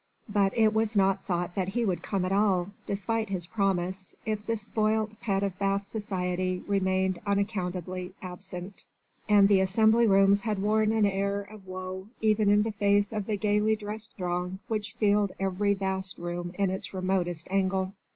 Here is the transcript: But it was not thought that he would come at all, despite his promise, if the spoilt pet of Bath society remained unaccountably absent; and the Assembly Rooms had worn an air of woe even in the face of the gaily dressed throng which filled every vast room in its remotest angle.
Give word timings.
But 0.27 0.57
it 0.57 0.73
was 0.73 0.95
not 0.95 1.25
thought 1.25 1.53
that 1.53 1.67
he 1.67 1.85
would 1.85 2.01
come 2.01 2.25
at 2.25 2.31
all, 2.31 2.71
despite 2.87 3.29
his 3.29 3.45
promise, 3.45 4.15
if 4.25 4.43
the 4.47 4.55
spoilt 4.55 5.19
pet 5.19 5.43
of 5.43 5.59
Bath 5.59 5.89
society 5.91 6.63
remained 6.67 7.19
unaccountably 7.23 8.15
absent; 8.19 8.85
and 9.29 9.47
the 9.47 9.59
Assembly 9.59 10.07
Rooms 10.07 10.41
had 10.41 10.57
worn 10.59 10.91
an 10.91 11.05
air 11.05 11.43
of 11.43 11.67
woe 11.67 12.07
even 12.19 12.49
in 12.49 12.63
the 12.63 12.71
face 12.71 13.13
of 13.13 13.27
the 13.27 13.37
gaily 13.37 13.75
dressed 13.75 14.15
throng 14.17 14.57
which 14.67 14.93
filled 14.95 15.33
every 15.39 15.75
vast 15.75 16.17
room 16.17 16.51
in 16.57 16.71
its 16.71 16.95
remotest 16.95 17.47
angle. 17.51 17.93